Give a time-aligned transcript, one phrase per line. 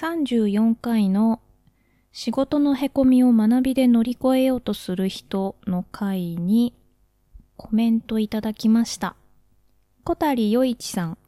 [0.00, 1.42] 34回の
[2.10, 6.72] 仕事のへこみを学びで乗り越えようとする人の回に
[7.58, 9.14] コメントいただきました。
[10.04, 11.18] 小谷よいちさん、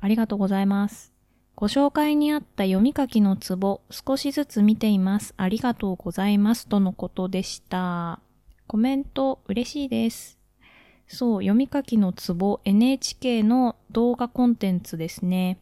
[0.00, 1.14] ありがとうございます。
[1.56, 5.32] ご紹介にあった読み書きのツボ、少しずつ見ています。
[5.38, 6.68] ありがとうございます。
[6.68, 8.20] とのことでした。
[8.66, 10.38] コメント嬉しいです。
[11.08, 15.56] そう、読み書きのツボ、NHK の動画コンテンツですね。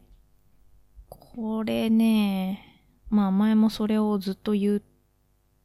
[1.41, 4.81] これね、まあ前もそれをずっと言っ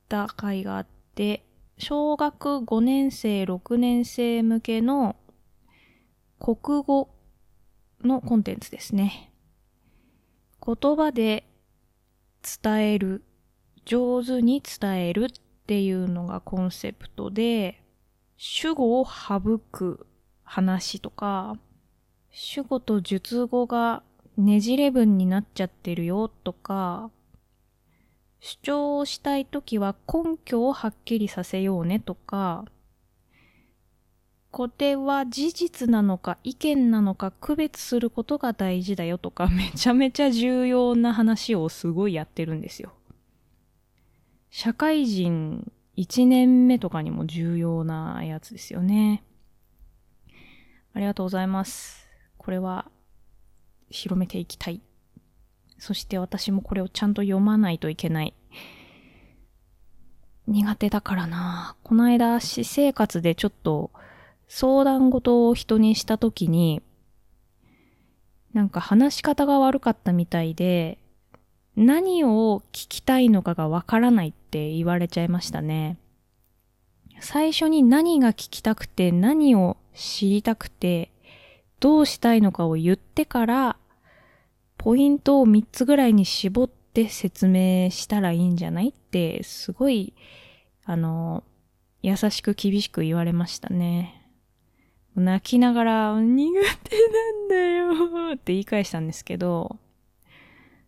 [0.08, 1.44] た回があって、
[1.78, 5.16] 小学5年生、6年生向けの
[6.38, 7.10] 国語
[8.04, 9.32] のコンテンツですね。
[10.64, 11.44] 言葉で
[12.62, 13.24] 伝える、
[13.84, 15.28] 上手に伝えるっ
[15.66, 17.82] ていうのがコンセプトで、
[18.36, 20.06] 主語を省く
[20.44, 21.56] 話とか、
[22.30, 24.04] 主語と述語が
[24.36, 27.10] ねじれ文になっちゃってるよとか、
[28.40, 32.64] 主張をしたいときは根拠をはっきりさせようねとか、
[34.50, 42.92] これは事実なのか意見なのか区別することが大事だよとか、めちゃめちゃ重要な話をすごいやってるんですよ。
[44.50, 49.24] 社会人1年目とかにも重要なやつですよね。
[50.92, 52.06] ありがとうございます。
[52.36, 52.90] これは
[53.94, 54.80] 広めていきたい。
[55.78, 58.34] そして私もこれをちゃんと読まないといけない。
[60.46, 61.76] 苦手だからな。
[61.82, 63.90] この間、私生活でちょっと
[64.48, 66.82] 相談事を人にしたときに、
[68.52, 70.98] なんか話し方が悪かったみたいで、
[71.76, 75.98] 何を聞きたいのかがわからないって言われちゃいましたね。
[77.20, 81.10] 最初に何が聞きたくて、何を知りたくて、
[81.80, 83.76] どうしたいのかを言ってから、
[84.84, 90.12] ポイントを3つぐらいに絞って説明したらいいんじゃないって、すごい、
[90.84, 91.42] あの、
[92.02, 94.28] 優しく厳しく言われましたね。
[95.16, 96.52] 泣きながら、苦
[96.84, 99.78] 手なんだよって言い返したんですけど、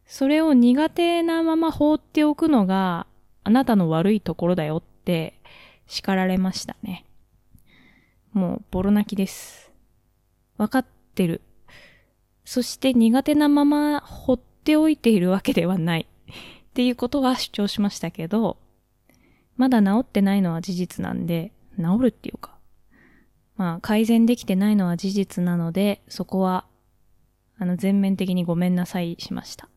[0.05, 3.07] それを苦手なまま放っておくのが
[3.45, 5.41] あなたの悪いところだよって
[5.87, 7.07] 叱られましたね。
[8.35, 9.73] もうボロ泣きです。
[10.59, 11.41] わかってる。
[12.47, 16.07] そして苦手なまま放っておいているわけではない。
[16.31, 18.57] っていうことは主張しましたけど、
[19.57, 22.57] まだ治ってないのは事実なんで、治るっていうか、
[23.57, 26.67] まあ改善できてないのは事実なので、そこは、
[27.59, 29.69] あの全面的にごめんなさいしました。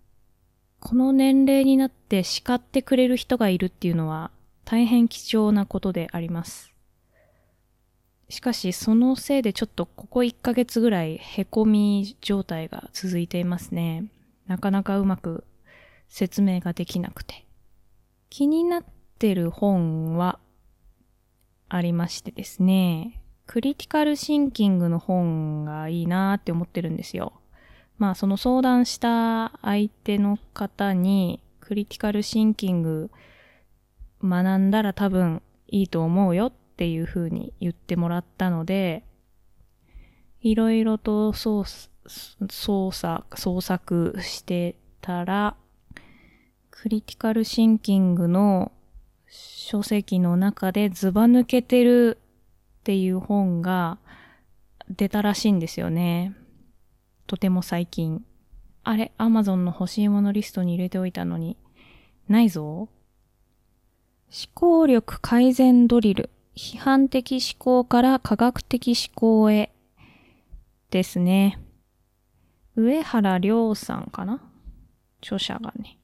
[0.79, 4.31] この年齢になって叱ってくれる人がいるっていうのは
[4.63, 6.68] 大変貴重なことであります。
[8.29, 14.05] しかしそのせいでちょっとここ1ヶ月ぐらい凹み状態が続いていますね。
[14.47, 15.43] なかなかうまく
[16.07, 17.45] 説明ができなくて。
[18.29, 18.83] 気になっ
[19.17, 20.39] てる本は
[21.67, 23.21] ありましてですね。
[23.47, 27.33] クリティカルシンキングの本がいいなーって思ってるんですよ。
[27.97, 33.09] まあその相談した相手の方にクリティカルシンキング
[34.23, 39.03] 学んだら多分いいと思うよっっていう風に言ってもらったので、
[40.39, 41.65] いろいろと操
[42.49, 45.57] 操作、創作してたら、
[46.71, 48.71] クリティカルシンキングの
[49.27, 52.17] 書籍の中でズバ抜けてる
[52.79, 53.97] っていう本が
[54.89, 56.33] 出たらしいんですよね。
[57.27, 58.23] とても最近。
[58.85, 61.57] あれ、アマゾンの欲しいものリストに入れておいたのに、
[62.29, 62.63] ないぞ。
[62.63, 62.89] 思
[64.53, 66.29] 考力改善ドリル。
[66.59, 69.71] 批判的思考から科学的思考へ。
[70.91, 71.57] ですね。
[72.75, 74.41] 上原亮さんかな？
[75.21, 75.97] 著者がね。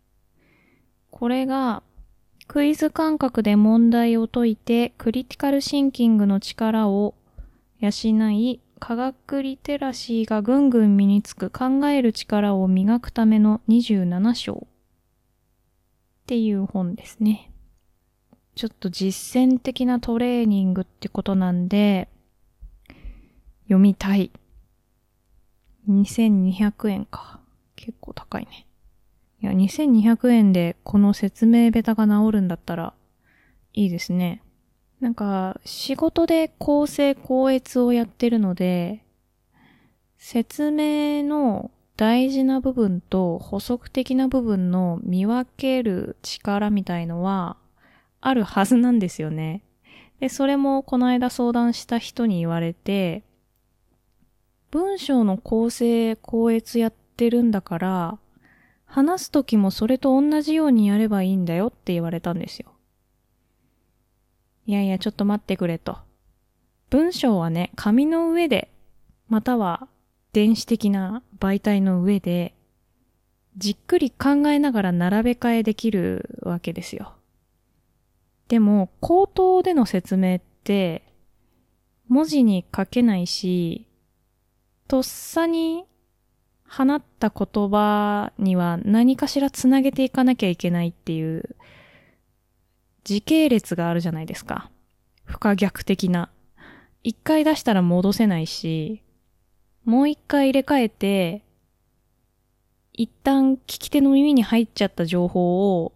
[1.11, 1.83] これが、
[2.47, 7.15] クイズ感覚で問題を解いて、クリティカルシンキングの力を
[7.81, 7.89] 養
[8.31, 14.67] い、科学リテラシーがぐんぐん身につく考える力を磨くための27章っ
[16.27, 17.51] ていう本ですね。
[18.55, 22.07] ちょっと実践的なトレーニングってことなんで、
[23.63, 24.31] 読みたい。
[25.89, 27.41] 2200円か。
[27.75, 28.65] 結構高いね。
[29.41, 32.93] いや、2200円でこの説明ベタが治るんだったら
[33.73, 34.41] いいですね。
[35.01, 39.03] なんか、仕事で構成校閲をやってるので、
[40.17, 47.57] 説明の大事な部分と補足的な部分の見分ける力みたいのは
[48.25, 49.61] あるはずなんですよね。
[50.19, 53.21] で、それもこの間相談した人に言われて、
[54.71, 58.17] 文章の構成校閲やってるんだから、
[58.87, 62.71] 話すときもそれと同じようにやればいいんだよって言われたんですよ。
[64.65, 65.99] いやいや、ちょっと待ってくれと。
[66.89, 68.71] 文章はね、紙の上で、
[69.29, 69.87] または
[70.33, 72.55] 電子的な媒体の上で、
[73.55, 77.14] じっくり考えながら並べ替えできるわけですよ。
[78.47, 81.03] でも、口頭での説明って、
[82.07, 83.87] 文字に書けないし、
[84.87, 85.85] とっさに
[86.67, 91.55] 放った言葉には何かしらつなげていかなきゃいけないっていう
[93.03, 94.69] 時系列があるじゃないですか。
[95.23, 96.29] 不可逆的な。
[97.03, 99.01] 一回出したら戻せないし、
[99.83, 101.43] もう一回入れ替えて、
[102.93, 105.93] 一旦聞き手の耳に入っちゃった情報を、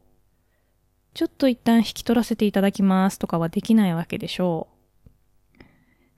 [1.14, 5.64] ちょっと一旦引き取らせていただきますとかはできないわけでしょう。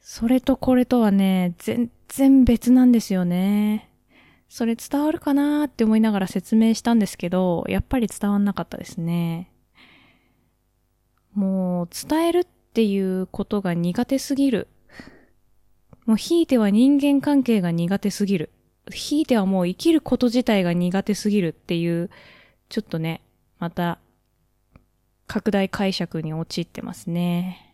[0.01, 3.91] それとこれとはね、全然別なんですよね。
[4.49, 9.49] それ伝わるかなーって思いながら説明したんですけど、やっぱり伝わんなかったですね。
[11.33, 14.67] もう、伝えるっていうことが苦手すぎる。
[16.05, 18.51] もう、ひいては人間関係が苦手すぎる。
[18.91, 22.09] ひいてはもう生きること自体が苦手すぎるっていう、
[22.67, 23.21] ちょっとね、
[23.59, 23.99] また、
[25.31, 27.73] 拡大解釈に陥ってますね。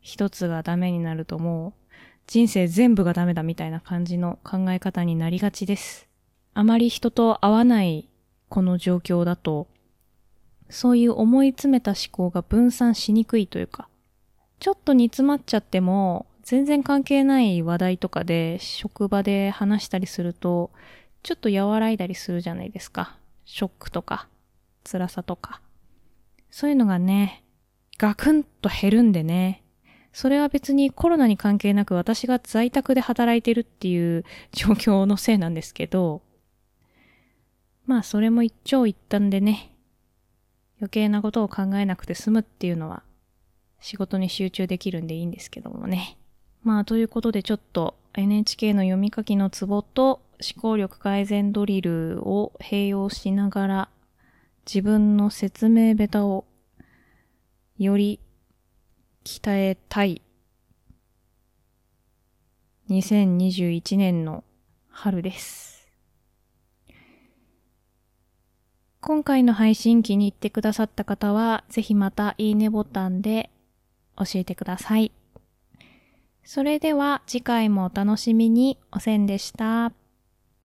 [0.00, 1.92] 一つがダメになるともう、
[2.26, 6.08] 人生全部がダメだみたいな感じの考え方になりがちです。
[6.54, 8.08] あまり人と会わない
[8.48, 9.66] この状況だと、
[10.70, 13.86] そういう思い詰めた思考が分散しにくいというか、
[14.58, 20.70] ちょっと煮詰まっちゃっても、全然関係ない話題とかで職場で話したりすると、
[21.22, 23.18] ちょっと和らいだりするじゃないですか。
[23.44, 24.26] ショックとか、
[24.84, 25.60] 辛さとか。
[26.54, 27.42] そういうのがね、
[27.98, 29.64] ガクンと減るんでね。
[30.12, 36.22] それは別にコロナに関係なく私が在宅で働いてるっていう状況のせいなんですけど、
[37.86, 39.74] まあそれも一長一短でね、
[40.78, 43.02] 余計なことを考えなくて済むっていうのは
[43.80, 46.16] 仕事に集中できるんでいいんですけどもね。
[46.62, 53.88] まあということでちょっと NHK の読み書きのツボと思考力改善ドリルを併用しながら
[54.66, 56.46] 自分の説明ベタを
[57.78, 58.20] より
[59.24, 60.22] 鍛えたい
[62.90, 64.44] 2021年の
[64.90, 65.88] 春です。
[69.00, 73.50] 今回の配信気に入ってくださった方は、ぜひまたいいねボタンで
[74.16, 75.12] 教えてください。
[76.44, 78.78] それでは次回もお楽しみに。
[78.92, 79.92] おせんでした。